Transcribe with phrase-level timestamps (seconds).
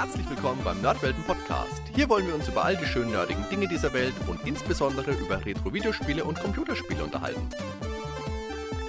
[0.00, 1.82] Herzlich willkommen beim Nerdwelten Podcast.
[1.92, 5.44] Hier wollen wir uns über all die schönen nerdigen Dinge dieser Welt und insbesondere über
[5.44, 7.48] Retro-Videospiele und Computerspiele unterhalten.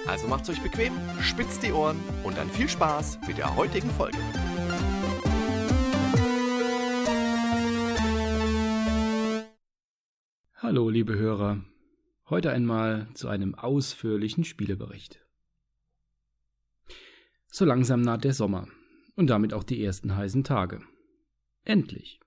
[0.06, 4.18] Also macht's euch bequem, spitzt die Ohren und dann viel Spaß mit der heutigen Folge.
[10.58, 11.60] Hallo, liebe Hörer.
[12.28, 15.18] Heute einmal zu einem ausführlichen Spielebericht.
[17.48, 18.68] So langsam naht der Sommer
[19.16, 20.80] und damit auch die ersten heißen Tage.
[21.70, 22.18] Endlich.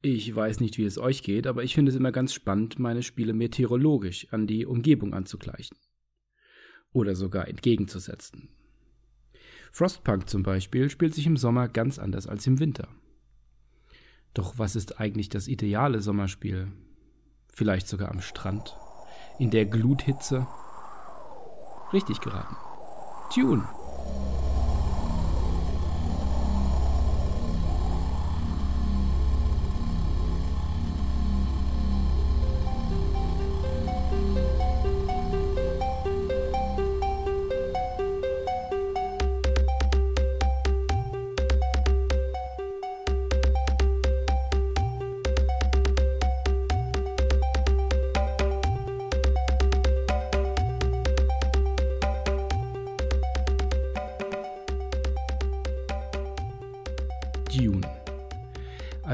[0.00, 3.02] Ich weiß nicht, wie es euch geht, aber ich finde es immer ganz spannend, meine
[3.02, 5.76] Spiele meteorologisch an die Umgebung anzugleichen.
[6.90, 8.48] Oder sogar entgegenzusetzen.
[9.72, 12.88] Frostpunk zum Beispiel spielt sich im Sommer ganz anders als im Winter.
[14.32, 16.72] Doch was ist eigentlich das ideale Sommerspiel?
[17.52, 18.74] Vielleicht sogar am Strand?
[19.38, 20.46] In der Gluthitze?
[21.92, 22.56] Richtig geraten.
[23.34, 23.68] Tune.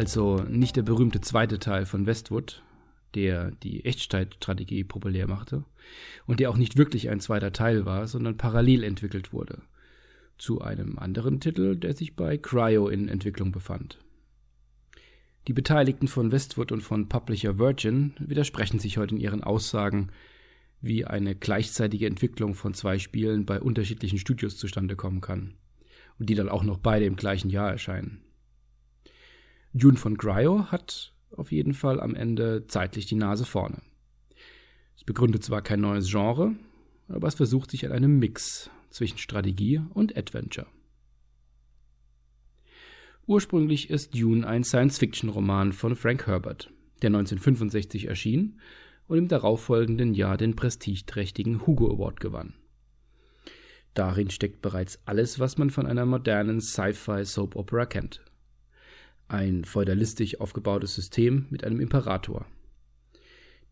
[0.05, 2.63] Also nicht der berühmte zweite Teil von Westwood,
[3.15, 5.65] der die Echtzeitstrategie populär machte
[6.27, 9.63] und der auch nicht wirklich ein zweiter Teil war, sondern parallel entwickelt wurde
[10.37, 13.99] zu einem anderen Titel, der sich bei Cryo in Entwicklung befand.
[15.49, 20.11] Die Beteiligten von Westwood und von Publisher Virgin widersprechen sich heute in ihren Aussagen,
[20.83, 25.55] wie eine gleichzeitige Entwicklung von zwei Spielen bei unterschiedlichen Studios zustande kommen kann
[26.19, 28.21] und die dann auch noch beide im gleichen Jahr erscheinen.
[29.77, 33.83] Dune von Cryo hat auf jeden Fall am Ende zeitlich die Nase vorne.
[34.97, 36.55] Es begründet zwar kein neues Genre,
[37.09, 40.69] aber es versucht sich an einem Mix zwischen Strategie und Adventure.
[43.27, 46.71] Ursprünglich ist Dune ein Science-Fiction-Roman von Frank Herbert,
[47.03, 48.61] der 1965 erschien
[49.09, 52.55] und im darauffolgenden Jahr den prestigeträchtigen Hugo Award gewann.
[53.95, 58.25] Darin steckt bereits alles, was man von einer modernen Sci-Fi-Soap-Opera kennt.
[59.29, 62.47] Ein feudalistisch aufgebautes System mit einem Imperator.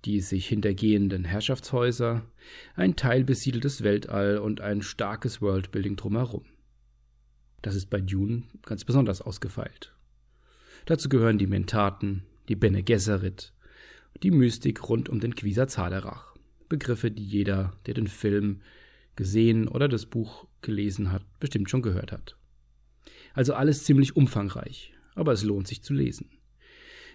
[0.04, 2.22] Die sich hintergehenden Herrschaftshäuser,
[2.74, 6.44] ein teilbesiedeltes Weltall und ein starkes Worldbuilding drumherum.
[7.60, 9.94] Das ist bei Dune ganz besonders ausgefeilt.
[10.86, 13.52] Dazu gehören die Mentaten, die Bene Gesserit,
[14.22, 16.34] die Mystik rund um den Quisatz Zaderach.
[16.68, 18.62] Begriffe, die jeder, der den Film
[19.14, 22.36] gesehen oder das Buch gelesen hat, bestimmt schon gehört hat.
[23.34, 26.30] Also alles ziemlich umfangreich, aber es lohnt sich zu lesen.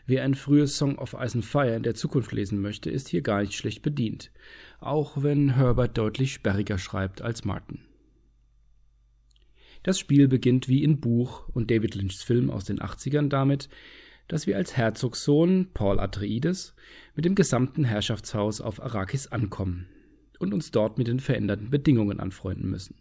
[0.05, 3.21] Wer ein frühes Song of Ice and Fire in der Zukunft lesen möchte, ist hier
[3.21, 4.31] gar nicht schlecht bedient,
[4.79, 7.79] auch wenn Herbert deutlich sperriger schreibt als Martin.
[9.83, 13.69] Das Spiel beginnt wie in Buch und David Lynchs Film aus den 80ern damit,
[14.27, 16.75] dass wir als Herzogssohn Paul Atreides
[17.15, 19.87] mit dem gesamten Herrschaftshaus auf Arrakis ankommen
[20.39, 22.95] und uns dort mit den veränderten Bedingungen anfreunden müssen.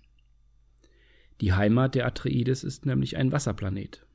[1.41, 4.06] Die Heimat der Atreides ist nämlich ein Wasserplanet.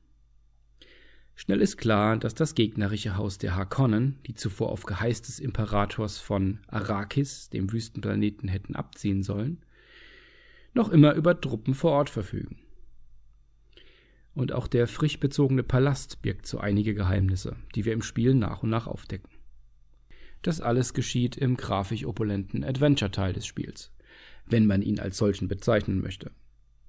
[1.34, 6.18] Schnell ist klar, dass das gegnerische Haus der Harkonnen, die zuvor auf Geheiß des Imperators
[6.18, 9.64] von Arrakis, dem Wüstenplaneten, hätten abziehen sollen,
[10.74, 12.58] noch immer über Truppen vor Ort verfügen.
[14.34, 18.62] Und auch der frisch bezogene Palast birgt so einige Geheimnisse, die wir im Spiel nach
[18.62, 19.30] und nach aufdecken.
[20.40, 23.92] Das alles geschieht im grafisch opulenten Adventure-Teil des Spiels,
[24.46, 26.30] wenn man ihn als solchen bezeichnen möchte.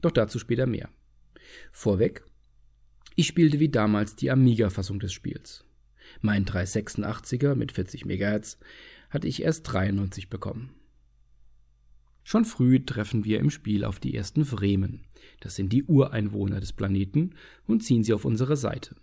[0.01, 0.89] Doch dazu später mehr.
[1.71, 2.23] Vorweg,
[3.15, 5.65] ich spielte wie damals die Amiga-Fassung des Spiels.
[6.21, 8.57] Mein 386er mit 40 MHz
[9.09, 10.71] hatte ich erst 93 bekommen.
[12.23, 15.01] Schon früh treffen wir im Spiel auf die ersten Fremen.
[15.41, 17.35] Das sind die Ureinwohner des Planeten
[17.67, 18.95] und ziehen sie auf unsere Seite.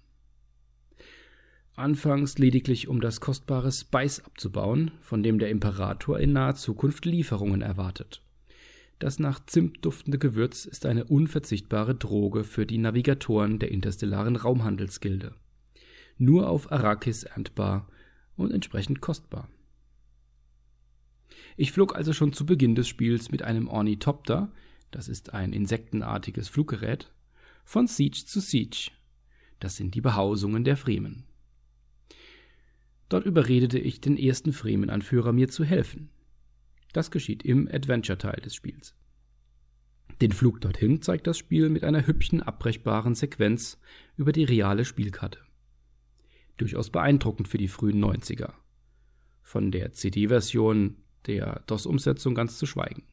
[1.77, 7.63] Anfangs lediglich um das kostbare Spice abzubauen, von dem der Imperator in naher Zukunft Lieferungen
[7.63, 8.23] erwartet.
[9.01, 15.35] Das nach Zimt duftende Gewürz ist eine unverzichtbare Droge für die Navigatoren der interstellaren Raumhandelsgilde.
[16.19, 17.89] Nur auf Arrakis erntbar
[18.37, 19.49] und entsprechend kostbar.
[21.57, 24.53] Ich flog also schon zu Beginn des Spiels mit einem Ornithopter,
[24.91, 27.11] das ist ein insektenartiges Fluggerät,
[27.65, 28.91] von Siege zu Siege.
[29.61, 31.25] Das sind die Behausungen der Fremen.
[33.09, 36.11] Dort überredete ich den ersten Fremen-Anführer, mir zu helfen.
[36.93, 38.95] Das geschieht im Adventure-Teil des Spiels.
[40.21, 43.81] Den Flug dorthin zeigt das Spiel mit einer hübschen abbrechbaren Sequenz
[44.17, 45.39] über die reale Spielkarte.
[46.59, 48.53] Durchaus beeindruckend für die frühen 90er.
[49.43, 50.97] Von der CD-Version
[51.27, 53.05] der DOS-Umsetzung ganz zu schweigen.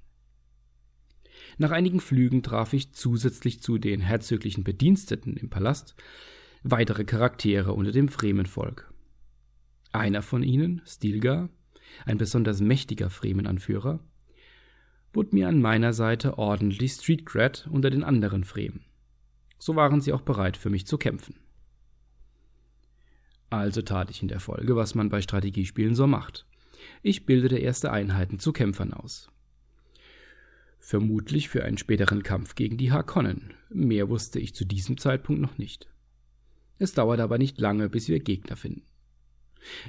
[1.58, 5.96] Nach einigen Flügen traf ich zusätzlich zu den herzöglichen Bediensteten im Palast
[6.64, 8.92] weitere Charaktere unter dem Fremenvolk.
[9.92, 11.50] Einer von ihnen, Stilgar,
[12.06, 14.00] ein besonders mächtiger Fremenanführer,
[15.14, 18.86] bot mir an meiner Seite ordentlich Street Cred unter den anderen Fremen.
[19.60, 21.36] So waren sie auch bereit für mich zu kämpfen.
[23.50, 26.46] Also tat ich in der Folge, was man bei Strategiespielen so macht.
[27.02, 29.30] Ich bildete erste Einheiten zu Kämpfern aus.
[30.80, 33.54] Vermutlich für einen späteren Kampf gegen die Harkonnen.
[33.70, 35.90] Mehr wusste ich zu diesem Zeitpunkt noch nicht.
[36.78, 38.87] Es dauert aber nicht lange, bis wir Gegner finden.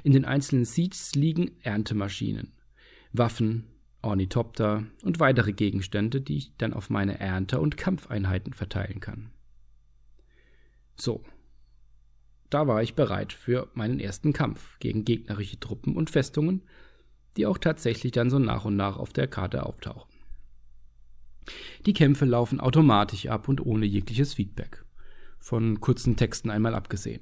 [0.03, 2.53] In den einzelnen Seats liegen Erntemaschinen,
[3.11, 3.65] Waffen,
[4.01, 9.31] Ornithopter und weitere Gegenstände, die ich dann auf meine Ernte- und Kampfeinheiten verteilen kann.
[10.95, 11.23] So,
[12.49, 16.63] da war ich bereit für meinen ersten Kampf gegen gegnerische Truppen und Festungen,
[17.37, 20.09] die auch tatsächlich dann so nach und nach auf der Karte auftauchen.
[21.85, 24.83] Die Kämpfe laufen automatisch ab und ohne jegliches Feedback,
[25.39, 27.21] von kurzen Texten einmal abgesehen.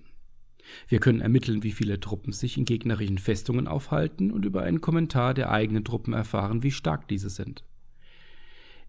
[0.87, 5.33] Wir können ermitteln, wie viele Truppen sich in gegnerischen Festungen aufhalten und über einen Kommentar
[5.33, 7.63] der eigenen Truppen erfahren, wie stark diese sind.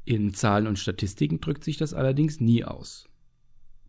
[0.05, 3.09] In Zahlen und Statistiken drückt sich das allerdings nie aus.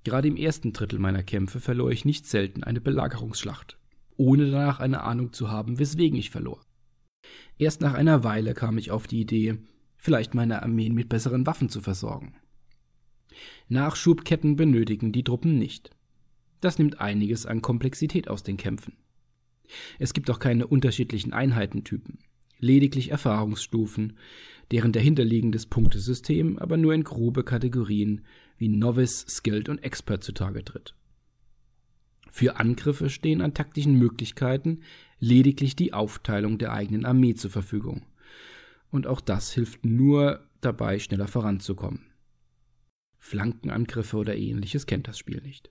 [0.04, 3.78] Gerade im ersten Drittel meiner Kämpfe verlor ich nicht selten eine Belagerungsschlacht,
[4.18, 6.62] ohne danach eine Ahnung zu haben, weswegen ich verlor.
[7.58, 9.58] Erst nach einer Weile kam ich auf die Idee,
[9.98, 12.34] vielleicht meine Armeen mit besseren Waffen zu versorgen.
[13.68, 15.92] Nachschubketten benötigen die Truppen nicht.
[16.62, 18.94] Das nimmt einiges an Komplexität aus den Kämpfen.
[19.98, 22.20] Es gibt auch keine unterschiedlichen Einheitentypen,
[22.60, 24.18] lediglich Erfahrungsstufen,
[24.72, 28.26] deren dahinterliegendes Punktesystem aber nur in grobe Kategorien
[28.58, 30.96] wie Novice, Skilled und Expert zutage tritt.
[32.30, 34.82] Für Angriffe stehen an taktischen Möglichkeiten
[35.20, 38.06] lediglich die Aufteilung der eigenen Armee zur Verfügung.
[38.92, 42.06] Und auch das hilft nur dabei, schneller voranzukommen.
[43.18, 45.70] Flankenangriffe oder ähnliches kennt das Spiel nicht.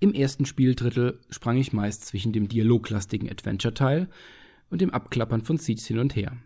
[0.00, 4.08] Im ersten Spieldrittel sprang ich meist zwischen dem dialoglastigen Adventure-Teil
[4.70, 6.36] und dem Abklappern von Seeds hin und her.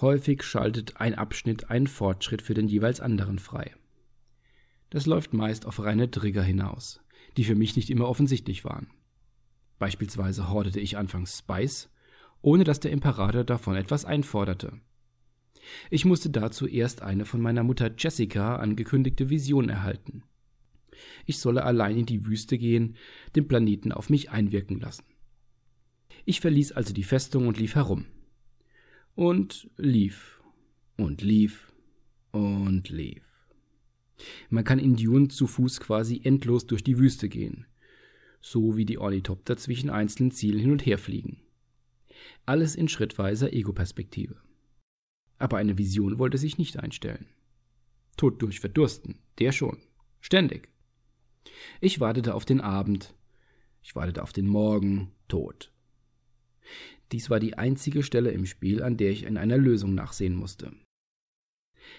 [0.00, 3.72] Häufig schaltet ein Abschnitt einen Fortschritt für den jeweils anderen frei.
[4.90, 7.00] Das läuft meist auf reine Trigger hinaus,
[7.36, 8.88] die für mich nicht immer offensichtlich waren.
[9.78, 11.88] Beispielsweise hordete ich anfangs Spice,
[12.40, 14.80] ohne dass der Imperator davon etwas einforderte.
[15.90, 20.24] Ich musste dazu erst eine von meiner Mutter Jessica angekündigte Vision erhalten
[21.26, 22.96] ich solle allein in die Wüste gehen,
[23.36, 25.04] den Planeten auf mich einwirken lassen.
[26.24, 28.06] Ich verließ also die Festung und lief herum.
[29.14, 30.40] Und lief.
[30.96, 31.72] Und lief.
[32.30, 33.22] Und lief.
[34.50, 37.66] Man kann in Dune zu Fuß quasi endlos durch die Wüste gehen.
[38.40, 41.42] So wie die Ornithopter zwischen einzelnen Zielen hin und her fliegen.
[42.46, 44.36] Alles in schrittweiser Ego-Perspektive.
[45.38, 47.26] Aber eine Vision wollte sich nicht einstellen.
[48.16, 49.78] Tod durch Verdursten, der schon.
[50.20, 50.71] Ständig.
[51.80, 53.14] Ich wartete auf den Abend,
[53.82, 55.72] ich wartete auf den Morgen, tot.
[57.10, 60.72] Dies war die einzige Stelle im Spiel, an der ich in einer Lösung nachsehen musste.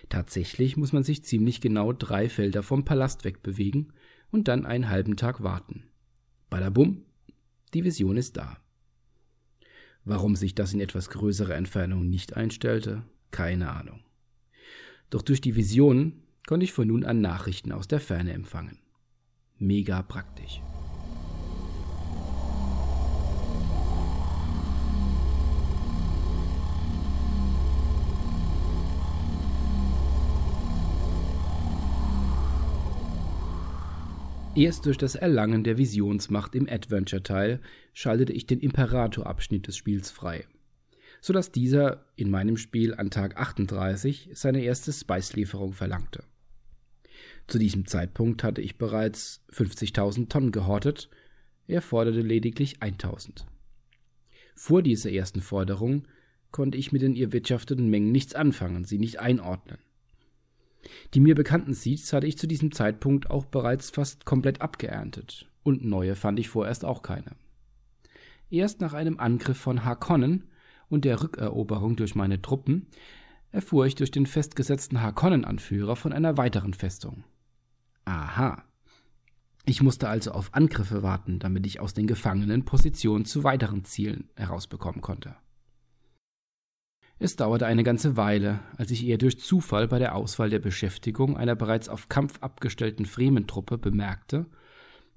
[0.10, 3.94] Tatsächlich muss man sich ziemlich genau drei Felder vom Palast wegbewegen
[4.32, 5.84] und dann einen halben Tag warten.
[6.50, 7.04] Badabum,
[7.74, 8.58] die Vision ist da.
[10.06, 14.04] Warum sich das in etwas größerer Entfernung nicht einstellte, keine Ahnung.
[15.10, 18.83] Doch durch die Vision konnte ich von nun an Nachrichten aus der Ferne empfangen
[19.66, 20.62] mega praktisch.
[34.56, 37.60] Erst durch das Erlangen der Visionsmacht im Adventure-Teil
[37.92, 40.46] schaltete ich den Imperator-Abschnitt des Spiels frei,
[41.22, 46.24] sodass dieser in meinem Spiel an Tag 38 seine erste Spice-Lieferung verlangte.
[47.48, 51.10] Zu diesem Zeitpunkt hatte ich bereits 50.000 Tonnen gehortet,
[51.68, 53.46] er forderte lediglich 1000.
[54.56, 56.08] Vor dieser ersten Forderung
[56.52, 59.80] konnte ich mit den ihr wirtschafteten Mengen nichts anfangen, sie nicht einordnen.
[61.14, 65.86] Die mir bekannten Seeds hatte ich zu diesem Zeitpunkt auch bereits fast komplett abgeerntet, und
[65.86, 67.36] neue fand ich vorerst auch keine.
[68.50, 70.44] Erst nach einem Angriff von Harkonnen
[70.90, 72.88] und der Rückeroberung durch meine Truppen
[73.52, 77.24] erfuhr ich durch den festgesetzten Harkonnen-Anführer von einer weiteren Festung.
[78.06, 78.64] Aha.
[79.66, 84.30] Ich musste also auf Angriffe warten, damit ich aus den Gefangenen Positionen zu weiteren Zielen
[84.36, 85.36] herausbekommen konnte.
[87.20, 91.38] Es dauerte eine ganze Weile, als ich eher durch Zufall bei der Auswahl der Beschäftigung
[91.38, 94.48] einer bereits auf Kampf abgestellten Fremen-Truppe bemerkte,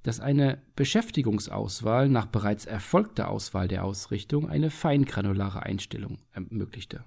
[0.05, 7.03] dass eine Beschäftigungsauswahl nach bereits erfolgter Auswahl der Ausrichtung eine feingranulare Einstellung ermöglichte.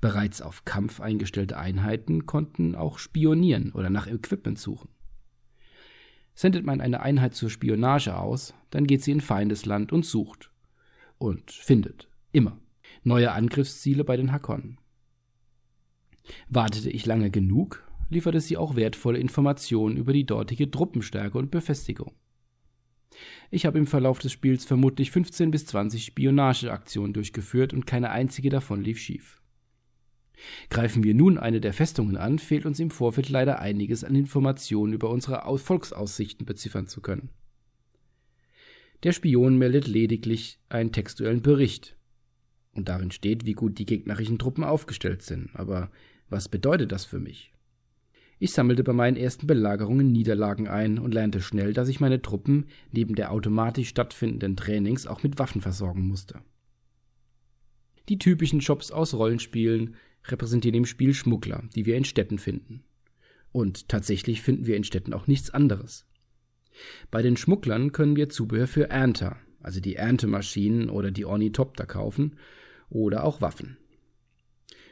[0.00, 4.88] Bereits auf Kampf eingestellte Einheiten konnten auch spionieren oder nach Equipment suchen.
[6.34, 10.50] Sendet man eine Einheit zur Spionage aus, dann geht sie in Feindesland und sucht.
[11.18, 12.08] Und findet.
[12.32, 12.58] Immer.
[13.02, 14.78] Neue Angriffsziele bei den Hakonnen.
[16.48, 22.14] Wartete ich lange genug, lieferte sie auch wertvolle Informationen über die dortige Truppenstärke und Befestigung.
[23.50, 28.50] Ich habe im Verlauf des Spiels vermutlich 15 bis 20 Spionageaktionen durchgeführt und keine einzige
[28.50, 29.39] davon lief schief.
[30.68, 34.92] Greifen wir nun eine der Festungen an, fehlt uns im Vorfeld leider einiges an Informationen
[34.92, 37.30] über unsere Volksaussichten beziffern zu können.
[39.02, 41.96] Der Spion meldet lediglich einen textuellen Bericht.
[42.72, 45.50] Und darin steht, wie gut die gegnerischen Truppen aufgestellt sind.
[45.54, 45.90] Aber
[46.28, 47.52] was bedeutet das für mich?
[48.38, 52.66] Ich sammelte bei meinen ersten Belagerungen Niederlagen ein und lernte schnell, dass ich meine Truppen
[52.90, 56.40] neben der automatisch stattfindenden Trainings auch mit Waffen versorgen musste.
[58.08, 62.82] Die typischen Jobs aus Rollenspielen repräsentieren im Spiel Schmuggler, die wir in Städten finden.
[63.52, 66.06] Und tatsächlich finden wir in Städten auch nichts anderes.
[67.10, 72.36] Bei den Schmugglern können wir Zubehör für Ernter, also die Erntemaschinen oder die Ornithopter kaufen,
[72.88, 73.76] oder auch Waffen.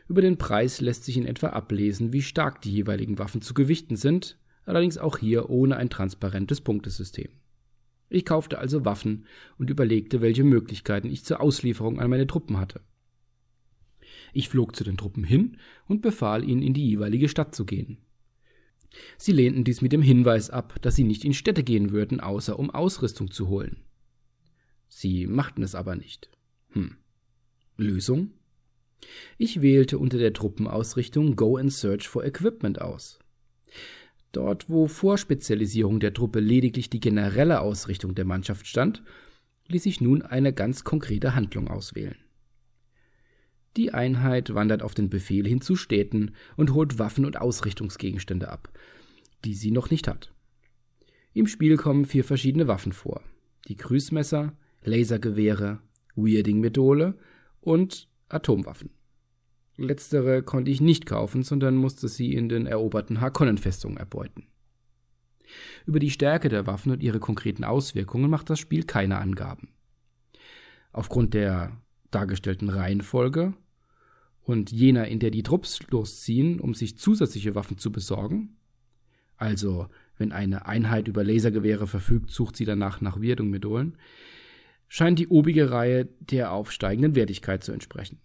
[0.08, 3.96] Über den Preis lässt sich in etwa ablesen, wie stark die jeweiligen Waffen zu gewichten
[3.96, 7.28] sind, allerdings auch hier ohne ein transparentes Punktesystem.
[8.08, 9.26] Ich kaufte also Waffen
[9.58, 12.80] und überlegte, welche Möglichkeiten ich zur Auslieferung an meine Truppen hatte.
[14.32, 17.98] Ich flog zu den Truppen hin und befahl ihnen, in die jeweilige Stadt zu gehen.
[19.16, 22.58] Sie lehnten dies mit dem Hinweis ab, dass sie nicht in Städte gehen würden, außer
[22.58, 23.84] um Ausrüstung zu holen.
[24.88, 26.30] Sie machten es aber nicht.
[26.70, 26.96] Hm.
[27.76, 28.32] Lösung?
[29.36, 33.18] Ich wählte unter der Truppenausrichtung Go and Search for Equipment aus.
[34.32, 39.02] Dort, wo vor Spezialisierung der Truppe lediglich die generelle Ausrichtung der Mannschaft stand,
[39.68, 42.16] ließ ich nun eine ganz konkrete Handlung auswählen.
[43.78, 48.72] Die Einheit wandert auf den Befehl hin zu Städten und holt Waffen und Ausrichtungsgegenstände ab,
[49.44, 50.34] die sie noch nicht hat.
[51.32, 53.22] Im Spiel kommen vier verschiedene Waffen vor:
[53.68, 55.78] die Krüßmesser, Lasergewehre,
[56.16, 57.16] Weirding-Methode
[57.60, 58.90] und Atomwaffen.
[59.76, 64.48] Letztere konnte ich nicht kaufen, sondern musste sie in den eroberten Harkonnen-Festungen erbeuten.
[65.86, 69.68] Über die Stärke der Waffen und ihre konkreten Auswirkungen macht das Spiel keine Angaben.
[70.90, 71.80] Aufgrund der
[72.10, 73.54] dargestellten Reihenfolge
[74.48, 78.56] und jener, in der die Trupps losziehen, um sich zusätzliche Waffen zu besorgen,
[79.36, 83.98] also wenn eine Einheit über Lasergewehre verfügt, sucht sie danach nach Weirdung-Methoden,
[84.88, 88.20] scheint die obige Reihe der aufsteigenden Wertigkeit zu entsprechen.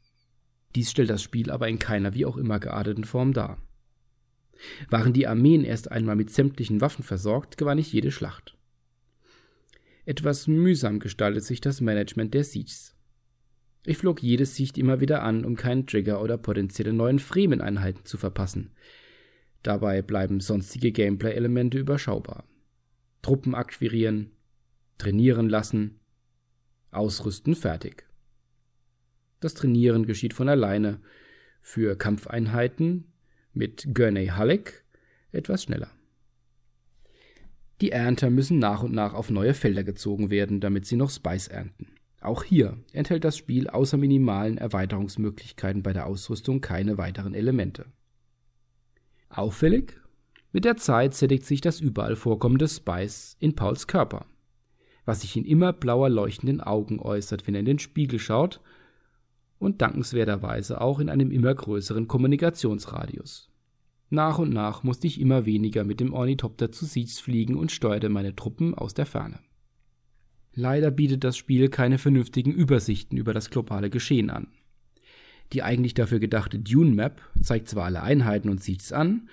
[0.76, 3.58] Dies stellt das Spiel aber in keiner wie auch immer gearteten Form dar.
[4.90, 8.56] Waren die Armeen erst einmal mit sämtlichen Waffen versorgt, gewann ich jede Schlacht.
[10.06, 12.96] Etwas mühsam gestaltet sich das Management der Sieges.
[13.86, 18.18] Ich flog jede Sicht immer wieder an, um keinen Trigger oder potenzielle neuen Fremen-Einheiten zu
[18.18, 18.72] verpassen.
[19.62, 22.46] Dabei bleiben sonstige Gameplay-Elemente überschaubar.
[23.22, 24.32] Truppen akquirieren,
[24.98, 26.00] trainieren lassen,
[26.92, 28.06] ausrüsten, fertig.
[29.40, 31.02] Das Trainieren geschieht von alleine.
[31.62, 33.06] Für Kampfeinheiten
[33.54, 34.84] mit Gurney Halleck
[35.32, 35.92] etwas schneller.
[37.82, 41.48] Die Ernter müssen nach und nach auf neue Felder gezogen werden, damit sie noch Spice
[41.48, 41.93] ernten.
[42.24, 47.86] Auch hier enthält das Spiel außer minimalen Erweiterungsmöglichkeiten bei der Ausrüstung keine weiteren Elemente.
[49.28, 50.00] Auffällig?
[50.54, 54.26] Mit der Zeit sättigt sich das überall vorkommende Spice in Pauls Körper,
[55.04, 58.62] was sich in immer blauer leuchtenden Augen äußert, wenn er in den Spiegel schaut
[59.60, 63.52] und dankenswerterweise auch in einem immer größeren Kommunikationsradius.
[64.10, 68.08] Nach und nach musste ich immer weniger mit dem Ornithopter zu Siege fliegen und steuerte
[68.08, 69.40] meine Truppen aus der Ferne.
[70.56, 74.48] Leider bietet das Spiel keine vernünftigen Übersichten über das globale Geschehen an.
[75.52, 79.30] Die eigentlich dafür gedachte Dune Map zeigt zwar alle Einheiten und Sieges an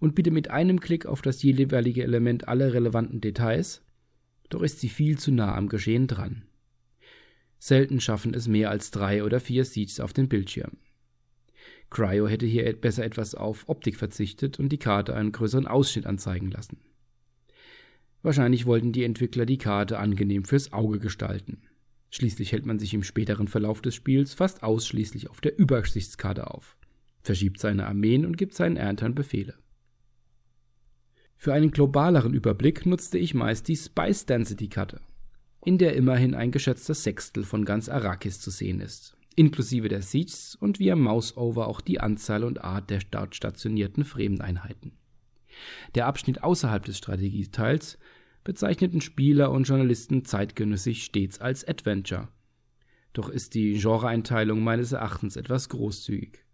[0.00, 3.82] und bietet mit einem Klick auf das jeweilige Element alle relevanten Details,
[4.48, 6.42] doch ist sie viel zu nah am Geschehen dran.
[7.58, 10.72] Selten schaffen es mehr als drei oder vier Sieges auf den Bildschirm.
[11.90, 16.50] Cryo hätte hier besser etwas auf Optik verzichtet und die Karte einen größeren Ausschnitt anzeigen
[16.50, 16.78] lassen.
[18.22, 21.62] Wahrscheinlich wollten die Entwickler die Karte angenehm fürs Auge gestalten.
[22.10, 26.76] Schließlich hält man sich im späteren Verlauf des Spiels fast ausschließlich auf der Übersichtskarte auf,
[27.22, 29.54] verschiebt seine Armeen und gibt seinen Erntern Befehle.
[31.36, 35.00] Für einen globaleren Überblick nutzte ich meist die Spice Density Karte
[35.64, 39.16] in der immerhin ein geschätzter Sechstel von ganz Arrakis zu sehen ist.
[39.34, 44.92] inklusive der Sieges und via Mouseover auch die Anzahl und Art der dort stationierten Fremdeinheiten.
[45.94, 47.98] Der Abschnitt außerhalb des Strategieteils
[48.44, 52.28] bezeichneten Spieler und Journalisten zeitgenössisch stets als Adventure.
[53.12, 56.44] Doch ist die Genreeinteilung meines Erachtens etwas großzügig.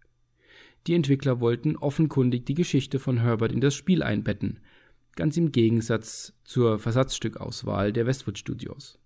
[0.87, 4.59] Die Entwickler wollten offenkundig die Geschichte von Herbert in das Spiel einbetten,
[5.15, 8.97] ganz im Gegensatz zur Versatzstückauswahl der Westwood Studios.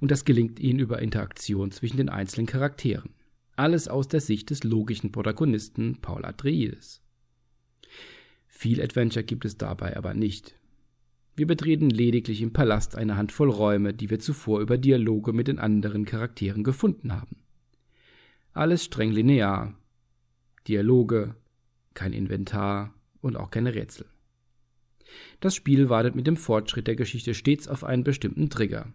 [0.00, 3.10] Und das gelingt ihnen über Interaktion zwischen den einzelnen Charakteren.
[3.56, 7.02] Alles aus der Sicht des logischen Protagonisten Paul Atreides.
[8.46, 10.59] Viel Adventure gibt es dabei aber nicht.
[11.40, 15.58] Wir betreten lediglich im Palast eine Handvoll Räume, die wir zuvor über Dialoge mit den
[15.58, 17.38] anderen Charakteren gefunden haben.
[18.52, 19.74] Alles streng linear.
[20.68, 21.34] Dialoge,
[21.94, 22.92] kein Inventar
[23.22, 24.04] und auch keine Rätsel.
[25.40, 28.92] Das Spiel wartet mit dem Fortschritt der Geschichte stets auf einen bestimmten Trigger.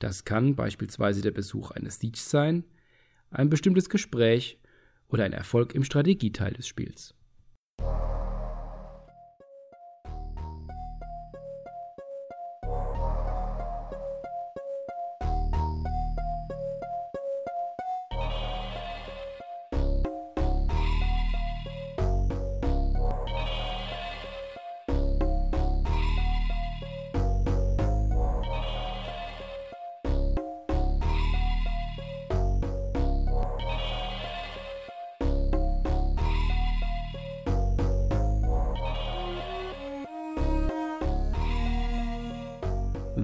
[0.00, 2.64] Das kann beispielsweise der Besuch eines Siege sein,
[3.30, 4.58] ein bestimmtes Gespräch
[5.06, 7.14] oder ein Erfolg im Strategieteil des Spiels.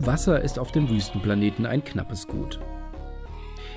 [0.05, 2.59] Wasser ist auf dem Wüstenplaneten ein knappes Gut.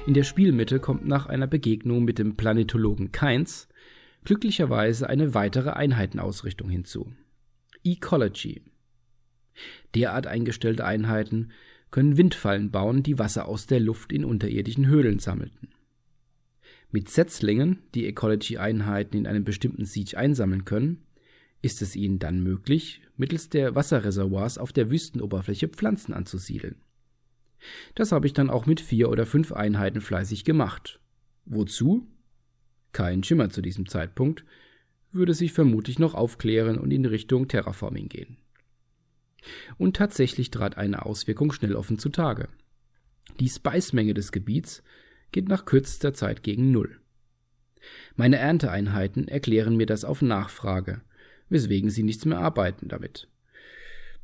[0.08, 3.68] In der Spielmitte kommt nach einer Begegnung mit dem Planetologen Kainz
[4.24, 7.14] glücklicherweise eine weitere Einheitenausrichtung hinzu.
[7.84, 8.64] Ecology.
[9.94, 11.52] Derart eingestellte Einheiten
[11.92, 15.70] können Windfallen bauen, die Wasser aus der Luft in unterirdischen Höhlen sammelten.
[16.90, 21.05] Mit Setzlingen, die Ecology-Einheiten in einem bestimmten Siege einsammeln können,
[21.66, 26.76] ist es ihnen dann möglich, mittels der Wasserreservoirs auf der Wüstenoberfläche Pflanzen anzusiedeln.
[27.96, 31.00] Das habe ich dann auch mit vier oder fünf Einheiten fleißig gemacht.
[31.46, 32.06] Wozu?
[32.92, 34.46] Kein Schimmer zu diesem Zeitpunkt,
[35.12, 38.38] würde sich vermutlich noch aufklären und in Richtung Terraforming gehen.
[39.80, 42.48] Und tatsächlich trat eine Auswirkung schnell offen zutage.
[43.40, 44.84] Die Spice-Menge des Gebiets
[45.32, 47.00] geht nach kürzester Zeit gegen Null.
[48.16, 51.02] Meine Ernteeinheiten erklären mir das auf Nachfrage
[51.50, 53.28] weswegen sie nichts mehr arbeiten damit.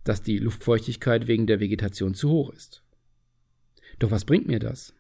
[0.04, 2.84] Dass die Luftfeuchtigkeit wegen der Vegetation zu hoch ist.
[4.00, 4.94] Doch was bringt mir das?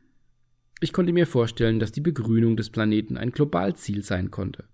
[0.79, 4.65] Ich konnte mir vorstellen, dass die Begrünung des Planeten ein Globalziel sein konnte,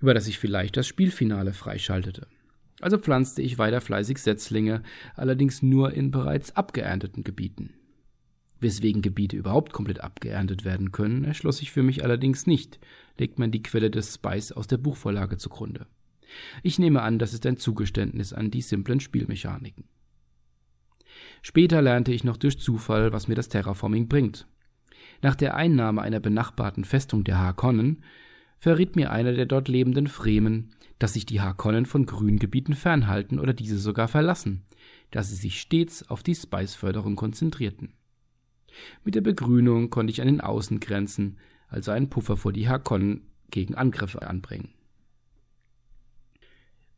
[0.00, 2.26] über das ich vielleicht das Spielfinale freischaltete.
[2.80, 4.82] Also pflanzte ich weiter fleißig Setzlinge,
[5.14, 7.74] allerdings nur in bereits abgeernteten Gebieten.
[8.60, 12.80] Weswegen Gebiete überhaupt komplett abgeerntet werden können, erschloss sich für mich allerdings nicht,
[13.16, 15.86] legt man die Quelle des Spice aus der Buchvorlage zugrunde.
[16.62, 19.84] Ich nehme an, das ist ein Zugeständnis an die simplen Spielmechaniken.
[21.42, 24.46] Später lernte ich noch durch Zufall, was mir das Terraforming bringt.
[25.22, 28.04] Nach der Einnahme einer benachbarten Festung der Harkonnen
[28.58, 33.52] verriet mir einer der dort lebenden Fremen, dass sich die Harkonnen von Grüngebieten fernhalten oder
[33.52, 34.64] diese sogar verlassen,
[35.10, 37.94] da sie sich stets auf die Spice-Förderung konzentrierten.
[39.04, 41.38] Mit der Begrünung konnte ich an den Außengrenzen,
[41.68, 44.70] also einen Puffer vor die Harkonnen, gegen Angriffe anbringen.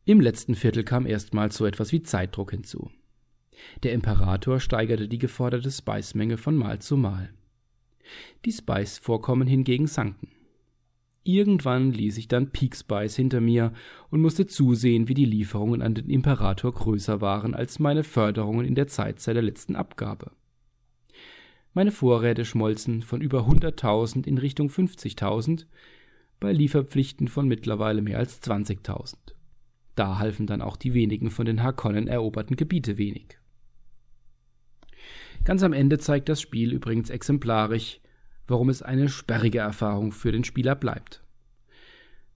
[0.05, 2.89] Im letzten Viertel kam erstmals so etwas wie Zeitdruck hinzu.
[3.83, 7.29] Der Imperator steigerte die geforderte Spice-Menge von Mal zu Mal.
[8.45, 10.29] Die Spice-Vorkommen hingegen sanken.
[11.23, 13.73] Irgendwann ließ ich dann Peak Spice hinter mir
[14.09, 18.73] und musste zusehen, wie die Lieferungen an den Imperator größer waren als meine Förderungen in
[18.73, 20.31] der Zeit seit der letzten Abgabe.
[21.73, 25.65] Meine Vorräte schmolzen von über 100.000 in Richtung 50.000
[26.39, 29.15] bei Lieferpflichten von mittlerweile mehr als 20.000.
[29.95, 33.37] Da halfen dann auch die wenigen von den Harkonnen eroberten Gebiete wenig.
[35.43, 37.99] Ganz am Ende zeigt das Spiel übrigens exemplarisch,
[38.47, 41.23] warum es eine sperrige Erfahrung für den Spieler bleibt.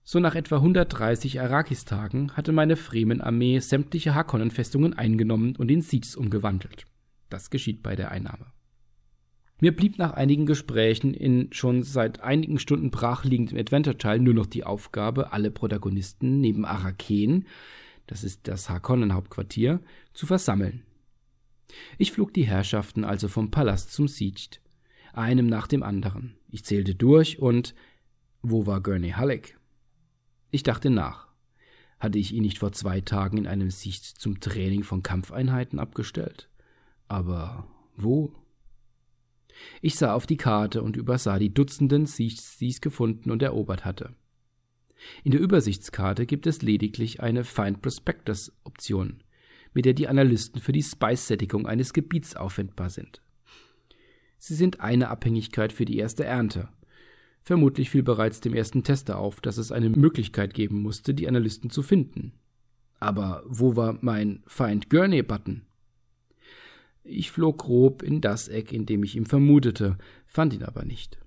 [0.02, 6.84] So nach etwa 130 Arrakis-Tagen hatte meine Fremen-Armee sämtliche Harkonnen-Festungen eingenommen und in Sieges umgewandelt.
[7.28, 8.46] Das geschieht bei der Einnahme.
[9.58, 14.64] Mir blieb nach einigen Gesprächen in schon seit einigen Stunden brachliegendem Adventure-Teil nur noch die
[14.64, 17.46] Aufgabe, alle Protagonisten neben Araken,
[18.06, 19.80] das ist das Harkonnen-Hauptquartier,
[20.12, 20.82] zu versammeln.
[21.98, 24.58] Ich flog die Herrschaften also vom Palast zum Siege,
[25.14, 26.36] einem nach dem anderen.
[26.50, 27.74] Ich zählte durch und
[28.42, 29.58] wo war Gurney Halleck?
[30.50, 31.26] Ich dachte nach.
[31.98, 36.50] Hatte ich ihn nicht vor zwei Tagen in einem Siege zum Training von Kampfeinheiten abgestellt?
[37.08, 37.66] Aber
[37.96, 38.32] wo?
[39.80, 43.84] Ich sah auf die Karte und übersah die Dutzenden Sieges, die ich gefunden und erobert
[43.84, 44.14] hatte.
[45.24, 49.22] In der Übersichtskarte gibt es lediglich eine Find Prospectus Option,
[49.74, 53.22] mit der die Analysten für die Spice-Sättigung eines Gebiets aufwendbar sind.
[54.38, 56.68] Sie sind eine Abhängigkeit für die erste Ernte.
[57.42, 61.70] Vermutlich fiel bereits dem ersten Tester auf, dass es eine Möglichkeit geben musste, die Analysten
[61.70, 62.32] zu finden.
[62.98, 65.62] Aber wo war mein Find Gurney-Button?
[67.08, 71.18] Ich flog grob in das Eck, in dem ich ihn vermutete, fand ihn aber nicht.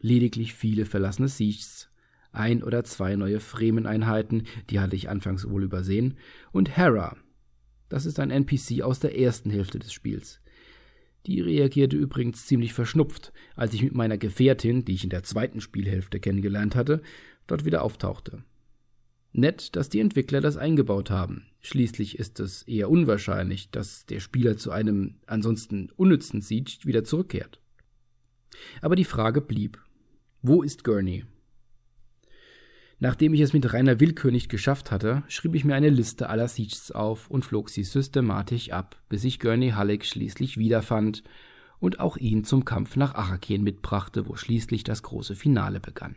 [0.00, 1.90] Lediglich viele verlassene Sieges,
[2.30, 6.14] ein oder zwei neue Fremen-Einheiten, die hatte ich anfangs wohl übersehen,
[6.52, 7.16] und Hera.
[7.88, 10.40] Das ist ein NPC aus der ersten Hälfte des Spiels.
[11.26, 15.60] Die reagierte übrigens ziemlich verschnupft, als ich mit meiner Gefährtin, die ich in der zweiten
[15.60, 17.02] Spielhälfte kennengelernt hatte,
[17.48, 18.44] dort wieder auftauchte.
[19.32, 21.46] Nett, dass die Entwickler das eingebaut haben.
[21.66, 27.60] Schließlich ist es eher unwahrscheinlich, dass der Spieler zu einem ansonsten unnützen Siege wieder zurückkehrt.
[28.82, 29.82] Aber die Frage blieb:
[30.42, 31.24] Wo ist Gurney?
[33.00, 36.46] Nachdem ich es mit reiner Willkür nicht geschafft hatte, schrieb ich mir eine Liste aller
[36.46, 41.24] Sieges auf und flog sie systematisch ab, bis ich Gurney Halleck schließlich wiederfand
[41.80, 46.14] und auch ihn zum Kampf nach Araken mitbrachte, wo schließlich das große Finale begann.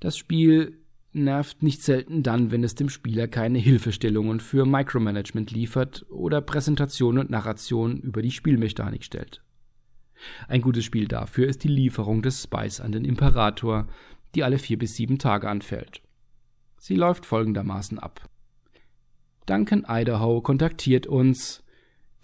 [0.00, 0.80] Das Spiel
[1.12, 7.18] nervt nicht selten dann, wenn es dem Spieler keine Hilfestellungen für Micromanagement liefert oder Präsentation
[7.18, 9.42] und Narration über die Spielmechanik stellt.
[10.48, 13.88] Ein gutes Spiel dafür ist die Lieferung des Spice an den Imperator,
[14.34, 16.02] die alle vier bis sieben Tage anfällt.
[16.76, 18.28] Sie läuft folgendermaßen ab.
[19.46, 21.62] Duncan Idaho kontaktiert uns.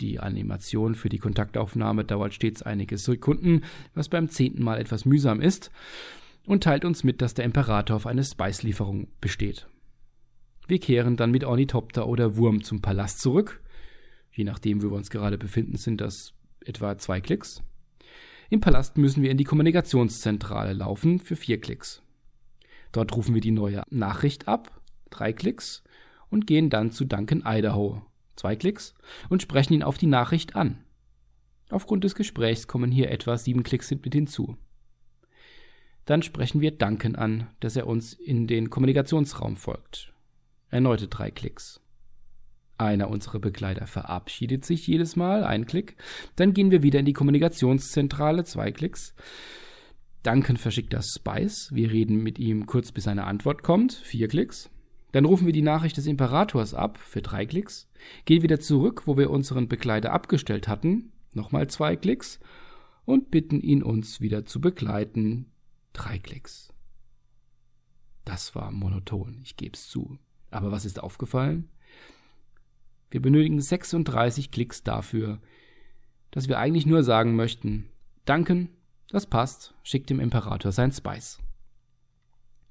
[0.01, 3.63] Die Animation für die Kontaktaufnahme dauert stets einige Sekunden,
[3.95, 5.71] was beim zehnten Mal etwas mühsam ist,
[6.47, 9.67] und teilt uns mit, dass der Imperator auf eine Spice-Lieferung besteht.
[10.67, 13.63] Wir kehren dann mit Ornithopter oder Wurm zum Palast zurück.
[14.33, 16.33] Je nachdem, wo wir uns gerade befinden, sind das
[16.65, 17.63] etwa zwei Klicks.
[18.51, 22.03] Im Palast müssen wir in die Kommunikationszentrale laufen für vier Klicks.
[22.93, 24.81] Dort rufen wir die neue Nachricht ab,
[25.11, 25.83] drei Klicks,
[26.31, 28.03] und gehen dann zu Duncan Idaho,
[28.37, 28.95] zwei Klicks,
[29.29, 30.85] und sprechen ihn auf die Nachricht an.
[31.71, 34.57] Aufgrund des Gesprächs kommen hier etwa sieben Klicks mit hinzu.
[36.05, 40.13] Dann sprechen wir Duncan an, dass er uns in den Kommunikationsraum folgt.
[40.71, 41.81] Erneute drei Klicks.
[42.77, 45.97] Einer unserer Begleiter verabschiedet sich jedes Mal, ein Klick.
[46.37, 49.15] Dann gehen wir wieder in die Kommunikationszentrale, zwei Klicks.
[50.25, 51.71] Duncan verschickt das Spice.
[51.73, 54.71] Wir reden mit ihm kurz, bis eine Antwort kommt, vier Klicks.
[55.13, 57.89] Dann rufen wir die Nachricht des Imperators ab für drei Klicks,
[58.25, 62.41] gehen wieder zurück, wo wir unseren Begleiter abgestellt hatten, nochmal zwei Klicks
[63.05, 65.53] und bitten ihn, uns wieder zu begleiten,
[65.95, 66.73] drei Klicks.
[68.27, 70.19] Das war monoton, ich gebe es zu.
[70.51, 71.71] Aber was ist aufgefallen?
[73.11, 75.41] Wir benötigen 36 Klicks dafür,
[76.31, 77.89] dass wir eigentlich nur sagen möchten,
[78.25, 78.69] danken,
[79.09, 81.39] das passt, schickt dem Imperator sein Spice.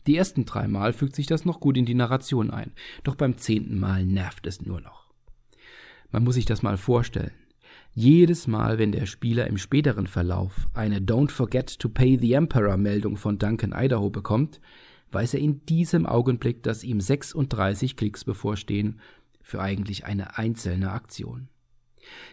[0.05, 3.37] Die ersten drei Mal fügt sich das noch gut in die Narration ein, doch beim
[3.37, 5.07] zehnten Mal nervt es nur noch.
[6.11, 7.31] Man muss sich das mal vorstellen.
[7.95, 12.75] Jedes Mal, wenn der Spieler im späteren Verlauf eine Don't forget to pay the Emperor
[12.75, 14.59] Meldung von Duncan Idaho bekommt,
[15.11, 18.99] weiß er in diesem Augenblick, dass ihm 36 Klicks bevorstehen
[19.41, 21.49] für eigentlich eine einzelne Aktion.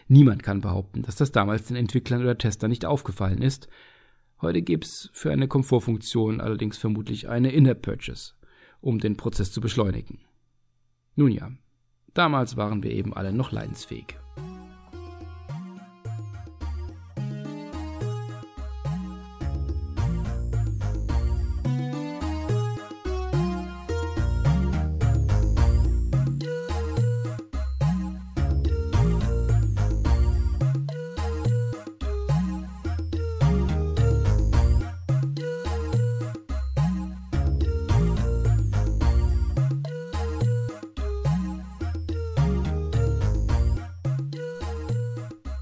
[0.07, 3.67] Niemand kann behaupten, dass das damals den Entwicklern oder Testern nicht aufgefallen ist.
[4.41, 8.33] Heute gibt es für eine Komfortfunktion allerdings vermutlich eine In-App-Purchase,
[8.81, 10.21] um den Prozess zu beschleunigen.
[11.15, 11.51] Nun ja,
[12.15, 14.15] damals waren wir eben alle noch leidensfähig.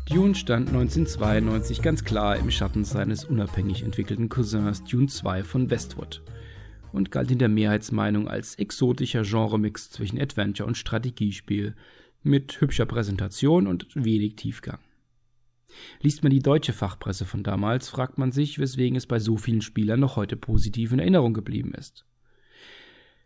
[0.09, 6.23] Dune stand 1992 ganz klar im Schatten seines unabhängig entwickelten Cousins Dune 2 von Westwood
[6.91, 11.75] und galt in der Mehrheitsmeinung als exotischer Genremix zwischen Adventure und Strategiespiel
[12.23, 14.79] mit hübscher Präsentation und wenig Tiefgang.
[16.01, 19.61] Liest man die deutsche Fachpresse von damals, fragt man sich, weswegen es bei so vielen
[19.61, 22.03] Spielern noch heute positiv in Erinnerung geblieben ist.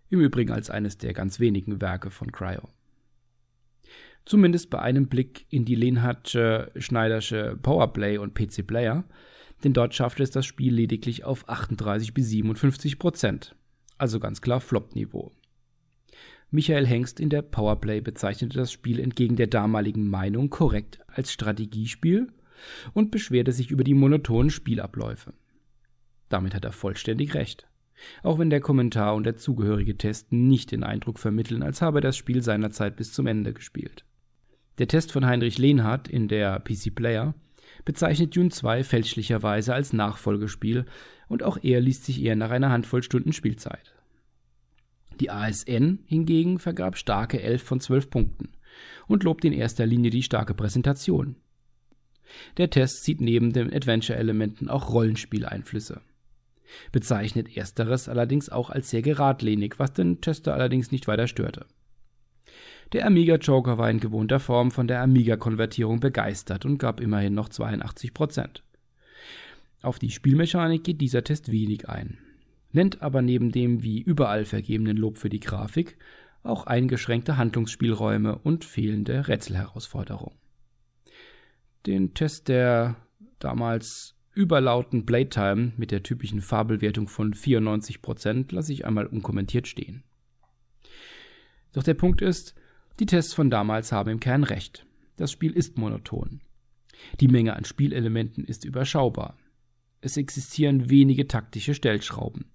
[0.09, 2.67] Im Übrigen als eines der ganz wenigen Werke von Cryo.
[4.25, 9.03] Zumindest bei einem Blick in die Lenhardsche Schneidersche Powerplay und PC Player,
[9.63, 13.55] denn dort schaffte es das Spiel lediglich auf 38 bis 57 Prozent.
[13.97, 15.31] Also ganz klar Flop-Niveau.
[16.51, 22.27] Michael Hengst in der Powerplay bezeichnete das Spiel entgegen der damaligen Meinung korrekt als Strategiespiel
[22.93, 25.33] und beschwerte sich über die monotonen Spielabläufe.
[26.29, 27.67] Damit hat er vollständig recht.
[28.21, 32.01] Auch wenn der Kommentar und der zugehörige Test nicht den Eindruck vermitteln, als habe er
[32.01, 34.05] das Spiel seinerzeit bis zum Ende gespielt.
[34.79, 37.35] Der Test von Heinrich Lehnhardt in der PC Player
[37.85, 40.85] bezeichnet Dune 2 fälschlicherweise als Nachfolgespiel
[41.27, 43.93] und auch er liest sich eher nach einer Handvoll Stunden Spielzeit.
[45.19, 48.49] Die ASN hingegen vergab starke 11 von 12 Punkten
[49.07, 51.35] und lobt in erster Linie die starke Präsentation.
[52.57, 56.01] Der Test sieht neben den Adventure-Elementen auch Rollenspieleinflüsse.
[56.91, 61.67] Bezeichnet ersteres allerdings auch als sehr geradlinig, was den Tester allerdings nicht weiter störte.
[62.93, 67.49] Der Amiga Joker war in gewohnter Form von der Amiga-Konvertierung begeistert und gab immerhin noch
[67.49, 68.63] 82 Prozent.
[69.81, 72.19] Auf die Spielmechanik geht dieser Test wenig ein,
[72.71, 75.97] nennt aber neben dem wie überall vergebenen Lob für die Grafik
[76.43, 80.37] auch eingeschränkte Handlungsspielräume und fehlende Rätselherausforderungen.
[81.87, 82.95] Den Test der
[83.39, 90.03] damals überlauten Playtime mit der typischen Fabelwertung von 94% lasse ich einmal unkommentiert stehen.
[91.71, 92.55] Doch der Punkt ist,
[92.99, 94.85] die Tests von damals haben im Kern recht.
[95.15, 96.41] Das Spiel ist monoton.
[97.19, 99.37] Die Menge an Spielelementen ist überschaubar.
[100.01, 102.45] Es existieren wenige taktische Stellschrauben.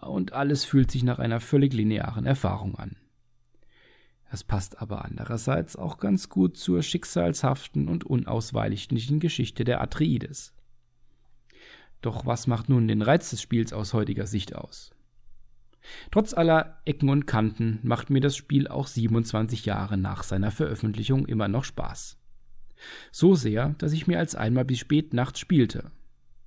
[0.00, 2.96] Und alles fühlt sich nach einer völlig linearen Erfahrung an.
[4.30, 10.54] Das passt aber andererseits auch ganz gut zur schicksalshaften und unausweichlichen Geschichte der Atreides.
[12.00, 14.92] Doch was macht nun den Reiz des Spiels aus heutiger Sicht aus?
[16.10, 21.26] Trotz aller Ecken und Kanten macht mir das Spiel auch 27 Jahre nach seiner Veröffentlichung
[21.26, 22.16] immer noch Spaß.
[23.10, 25.90] So sehr, dass ich mir als einmal bis spät nachts spielte.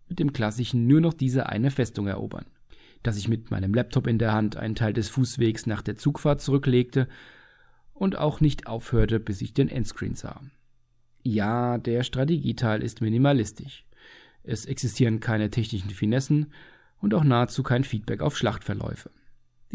[0.07, 2.45] Mit dem klassischen nur noch diese eine Festung erobern.
[3.03, 6.41] Dass ich mit meinem Laptop in der Hand einen Teil des Fußwegs nach der Zugfahrt
[6.41, 7.07] zurücklegte
[7.93, 10.41] und auch nicht aufhörte, bis ich den Endscreen sah.
[11.23, 13.85] Ja, der Strategieteil ist minimalistisch.
[14.43, 16.51] Es existieren keine technischen Finessen
[16.99, 19.09] und auch nahezu kein Feedback auf Schlachtverläufe.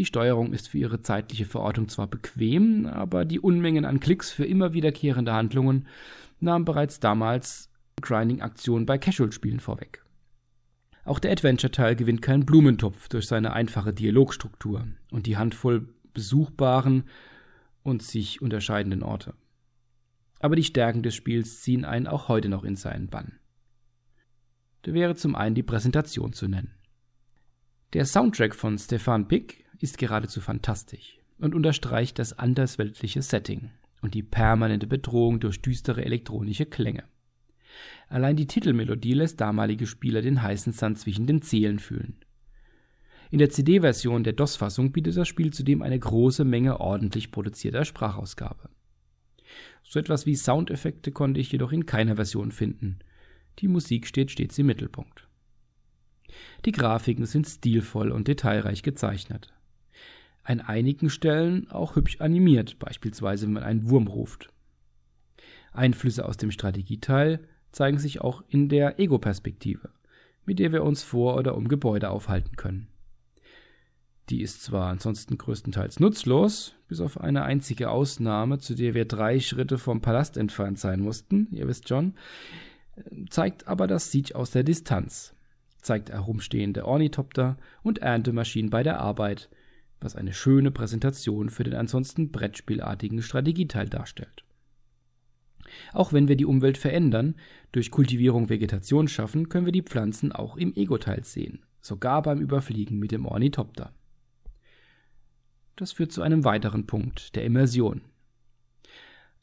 [0.00, 4.46] Die Steuerung ist für ihre zeitliche Verortung zwar bequem, aber die Unmengen an Klicks für
[4.46, 5.86] immer wiederkehrende Handlungen
[6.38, 10.02] nahmen bereits damals Grinding-Aktionen bei Casual-Spielen vorweg.
[11.04, 17.04] Auch der Adventure-Teil gewinnt keinen Blumentopf durch seine einfache Dialogstruktur und die Handvoll besuchbaren
[17.82, 19.34] und sich unterscheidenden Orte.
[20.38, 23.38] Aber die Stärken des Spiels ziehen einen auch heute noch in seinen Bann.
[24.80, 26.74] Da wäre zum einen die Präsentation zu nennen.
[27.92, 33.70] Der Soundtrack von Stefan Pick ist geradezu fantastisch und unterstreicht das andersweltliche Setting
[34.02, 37.04] und die permanente Bedrohung durch düstere elektronische Klänge.
[38.08, 42.16] Allein die Titelmelodie lässt damalige Spieler den heißen Sand zwischen den Zählen fühlen.
[43.30, 48.68] In der CD-Version der DOS-Fassung bietet das Spiel zudem eine große Menge ordentlich produzierter Sprachausgabe.
[49.84, 52.98] So etwas wie Soundeffekte konnte ich jedoch in keiner Version finden.
[53.60, 55.28] Die Musik steht stets im Mittelpunkt.
[56.64, 59.52] Die Grafiken sind stilvoll und detailreich gezeichnet
[60.42, 64.48] an einigen Stellen auch hübsch animiert, beispielsweise wenn man einen Wurm ruft.
[65.72, 67.40] Einflüsse aus dem Strategieteil
[67.72, 69.90] zeigen sich auch in der Ego-Perspektive,
[70.44, 72.88] mit der wir uns vor oder um Gebäude aufhalten können.
[74.29, 79.40] Die ist zwar ansonsten größtenteils nutzlos, bis auf eine einzige Ausnahme, zu der wir drei
[79.40, 82.14] Schritte vom Palast entfernt sein mussten, ihr wisst schon,
[83.29, 85.35] zeigt aber das Siege aus der Distanz,
[85.81, 89.50] zeigt herumstehende Ornithopter und Erntemaschinen bei der Arbeit,
[90.00, 94.44] was eine schöne Präsentation für den ansonsten Brettspielartigen Strategieteil darstellt.
[95.92, 97.36] Auch wenn wir die Umwelt verändern,
[97.72, 102.98] durch Kultivierung Vegetation schaffen, können wir die Pflanzen auch im Ego-Teil sehen, sogar beim Überfliegen
[102.98, 103.92] mit dem Ornithopter.
[105.76, 108.02] Das führt zu einem weiteren Punkt, der Immersion.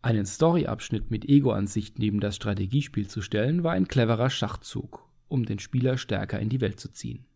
[0.01, 5.59] Einen Story-Abschnitt mit Ego-Ansicht neben das Strategiespiel zu stellen, war ein cleverer Schachzug, um den
[5.59, 7.26] Spieler stärker in die Welt zu ziehen.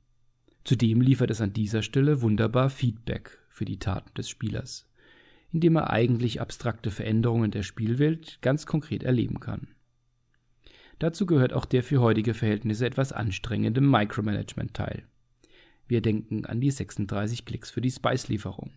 [0.63, 4.87] Zudem liefert es an dieser Stelle wunderbar Feedback für die Taten des Spielers,
[5.51, 9.67] indem er eigentlich abstrakte Veränderungen der Spielwelt ganz konkret erleben kann.
[10.99, 15.03] Dazu gehört auch der für heutige Verhältnisse etwas anstrengende Micromanagement-Teil.
[15.87, 18.71] Wir denken an die 36 Klicks für die Spice-Lieferung.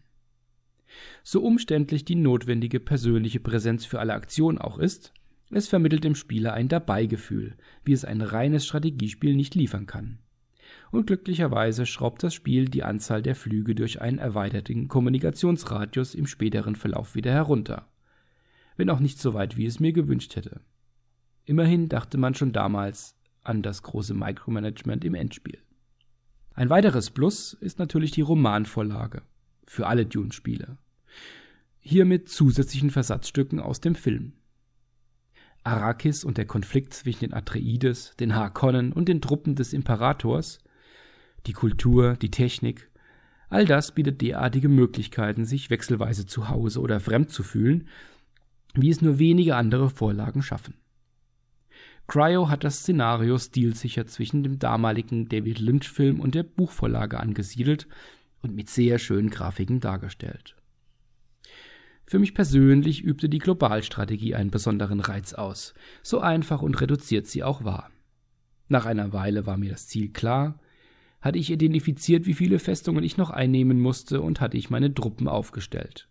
[1.22, 5.12] So umständlich die notwendige persönliche Präsenz für alle Aktionen auch ist,
[5.50, 10.18] es vermittelt dem Spieler ein Dabeigefühl, wie es ein reines Strategiespiel nicht liefern kann
[10.90, 16.76] und glücklicherweise schraubt das Spiel die Anzahl der Flüge durch einen erweiterten Kommunikationsradius im späteren
[16.76, 17.88] Verlauf wieder herunter.
[18.76, 20.60] Wenn auch nicht so weit, wie es mir gewünscht hätte.
[21.44, 25.58] Immerhin dachte man schon damals an das große Micromanagement im Endspiel.
[26.54, 29.22] Ein weiteres Plus ist natürlich die Romanvorlage
[29.66, 30.78] für alle Dune-Spiele.
[31.80, 34.32] Hier mit zusätzlichen Versatzstücken aus dem Film.
[35.64, 40.58] Arrakis und der Konflikt zwischen den Atreides, den Harkonnen und den Truppen des Imperators,
[41.46, 42.90] die Kultur, die Technik,
[43.48, 47.88] all das bietet derartige Möglichkeiten, sich wechselweise zu Hause oder fremd zu fühlen,
[48.74, 50.74] wie es nur wenige andere Vorlagen schaffen.
[52.06, 57.86] Cryo hat das Szenario stilsicher zwischen dem damaligen David Lynch-Film und der Buchvorlage angesiedelt
[58.42, 60.54] und mit sehr schönen Grafiken dargestellt.
[62.06, 67.42] Für mich persönlich übte die Globalstrategie einen besonderen Reiz aus, so einfach und reduziert sie
[67.42, 67.90] auch war.
[68.68, 70.60] Nach einer Weile war mir das Ziel klar,
[71.24, 75.26] hatte ich identifiziert, wie viele Festungen ich noch einnehmen musste und hatte ich meine Truppen
[75.26, 76.06] aufgestellt.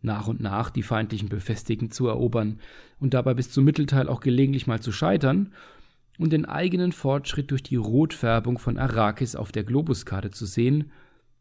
[0.00, 2.60] Nach und nach die feindlichen Befestigten zu erobern
[3.00, 5.52] und dabei bis zum Mittelteil auch gelegentlich mal zu scheitern
[6.18, 10.92] und den eigenen Fortschritt durch die Rotfärbung von Arrakis auf der Globuskarte zu sehen,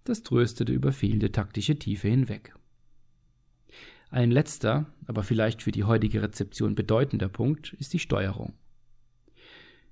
[0.04, 2.56] das tröstete über fehlende taktische Tiefe hinweg.
[4.10, 8.54] Ein letzter, aber vielleicht für die heutige Rezeption bedeutender Punkt ist die Steuerung.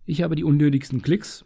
[0.08, 1.46] Ich habe die unnötigsten Klicks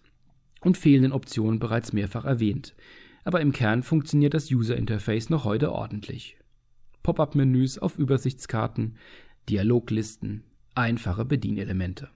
[0.62, 2.76] und fehlenden Optionen bereits mehrfach erwähnt,
[3.24, 6.38] aber im Kern funktioniert das User Interface noch heute ordentlich.
[7.04, 8.96] Pop-up-Menüs auf Übersichtskarten,
[9.50, 10.44] Dialoglisten,
[10.76, 12.10] einfache Bedienelemente.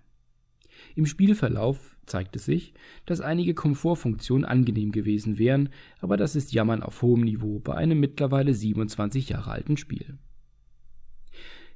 [0.96, 2.74] Im Spielverlauf zeigte sich,
[3.06, 8.00] dass einige Komfortfunktionen angenehm gewesen wären, aber das ist Jammern auf hohem Niveau bei einem
[8.00, 10.18] mittlerweile 27 Jahre alten Spiel.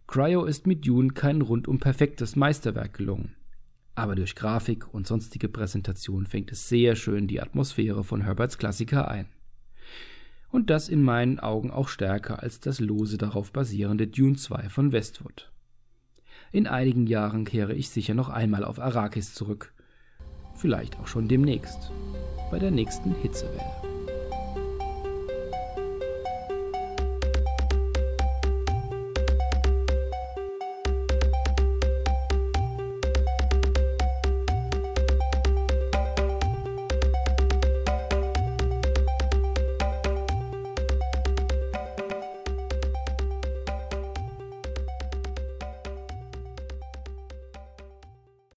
[0.07, 3.35] Cryo ist mit Dune kein rundum perfektes Meisterwerk gelungen
[3.95, 9.07] aber durch Grafik und sonstige Präsentation fängt es sehr schön die Atmosphäre von Herberts Klassiker
[9.09, 9.27] ein.
[10.51, 14.91] Und das in meinen Augen auch stärker als das lose darauf basierende Dune 2 von
[14.91, 15.51] Westwood.
[16.51, 19.73] In einigen Jahren kehre ich sicher noch einmal auf Arrakis zurück.
[20.55, 21.91] Vielleicht auch schon demnächst.
[22.51, 23.94] Bei der nächsten Hitzewelle.